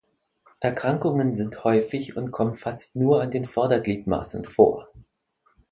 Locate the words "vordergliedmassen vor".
3.47-4.89